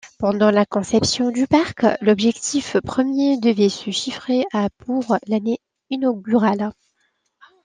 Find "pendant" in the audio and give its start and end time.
0.17-0.49